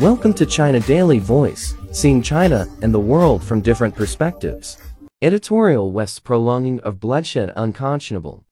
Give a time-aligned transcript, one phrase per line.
[0.00, 4.76] Welcome to China Daily Voice, seeing China and the world from different perspectives.
[5.22, 8.44] Editorial West's prolonging of bloodshed unconscionable.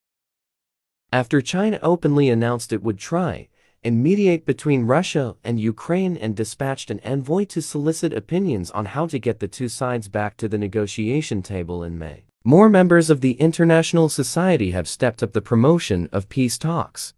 [1.12, 3.48] After China openly announced it would try
[3.82, 9.06] and mediate between Russia and Ukraine and dispatched an envoy to solicit opinions on how
[9.06, 12.24] to get the two sides back to the negotiation table in May.
[12.42, 17.12] More members of the international society have stepped up the promotion of peace talks.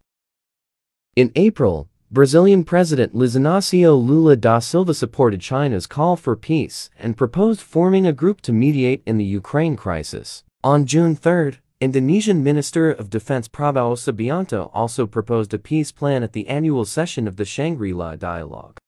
[1.14, 7.16] In April, Brazilian President Luiz Inácio Lula da Silva supported China's call for peace and
[7.16, 10.44] proposed forming a group to mediate in the Ukraine crisis.
[10.62, 16.32] On June 3, Indonesian Minister of Defense Prabowo Subianto also proposed a peace plan at
[16.32, 18.78] the annual session of the Shangri-La Dialogue.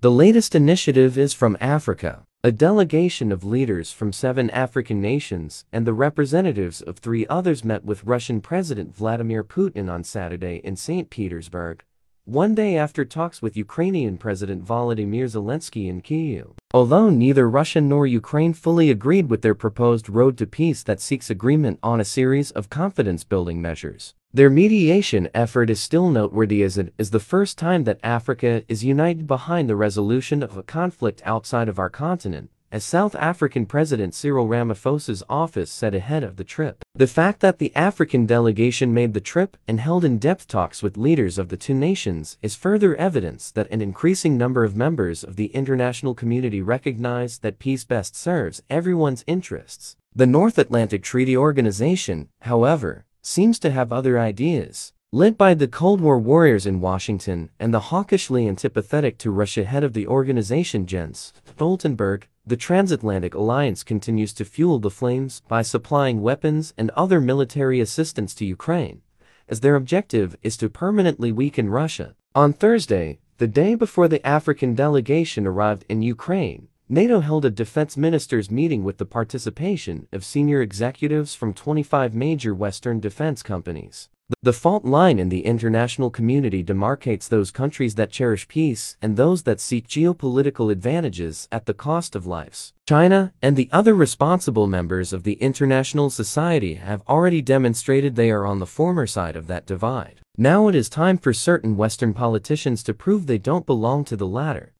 [0.00, 2.22] The latest initiative is from Africa.
[2.44, 7.84] A delegation of leaders from seven African nations and the representatives of three others met
[7.84, 11.10] with Russian President Vladimir Putin on Saturday in St.
[11.10, 11.82] Petersburg,
[12.26, 16.52] one day after talks with Ukrainian President Volodymyr Zelensky in Kyiv.
[16.72, 21.28] Although neither Russia nor Ukraine fully agreed with their proposed road to peace that seeks
[21.28, 26.94] agreement on a series of confidence-building measures, their mediation effort is still noteworthy as it
[26.96, 31.68] is the first time that Africa is united behind the resolution of a conflict outside
[31.68, 36.82] of our continent, as South African President Cyril Ramaphosa's office said ahead of the trip.
[36.96, 41.38] The fact that the African delegation made the trip and held in-depth talks with leaders
[41.38, 45.54] of the two nations is further evidence that an increasing number of members of the
[45.54, 49.94] international community recognize that peace best serves everyone's interests.
[50.12, 54.92] The North Atlantic Treaty Organization, however, seems to have other ideas.
[55.12, 59.84] Led by the Cold War warriors in Washington and the hawkishly antipathetic to Russia head
[59.84, 66.20] of the organization Jens Stoltenberg, the transatlantic alliance continues to fuel the flames by supplying
[66.20, 69.00] weapons and other military assistance to Ukraine,
[69.48, 72.14] as their objective is to permanently weaken Russia.
[72.34, 77.96] On Thursday, the day before the African delegation arrived in Ukraine, NATO held a defense
[77.96, 84.10] ministers meeting with the participation of senior executives from 25 major Western defense companies.
[84.40, 89.42] The fault line in the international community demarcates those countries that cherish peace and those
[89.42, 92.72] that seek geopolitical advantages at the cost of lives.
[92.88, 98.46] China and the other responsible members of the international society have already demonstrated they are
[98.46, 100.20] on the former side of that divide.
[100.38, 104.26] Now it is time for certain Western politicians to prove they don't belong to the
[104.26, 104.72] latter.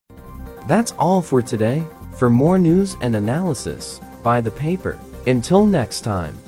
[0.67, 1.85] That's all for today.
[2.17, 4.99] For more news and analysis, buy the paper.
[5.27, 6.39] Until next time.